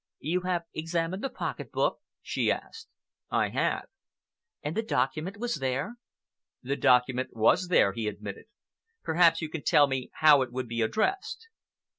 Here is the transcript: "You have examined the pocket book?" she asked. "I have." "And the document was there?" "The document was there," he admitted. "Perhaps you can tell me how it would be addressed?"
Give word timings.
"You 0.17 0.41
have 0.45 0.63
examined 0.73 1.23
the 1.23 1.29
pocket 1.29 1.71
book?" 1.71 1.99
she 2.23 2.51
asked. 2.51 2.87
"I 3.29 3.49
have." 3.49 3.85
"And 4.63 4.75
the 4.75 4.81
document 4.81 5.37
was 5.37 5.57
there?" 5.57 5.97
"The 6.63 6.75
document 6.75 7.35
was 7.35 7.67
there," 7.67 7.93
he 7.93 8.07
admitted. 8.07 8.45
"Perhaps 9.03 9.43
you 9.43 9.49
can 9.49 9.61
tell 9.61 9.85
me 9.85 10.09
how 10.13 10.41
it 10.41 10.51
would 10.51 10.67
be 10.67 10.81
addressed?" 10.81 11.49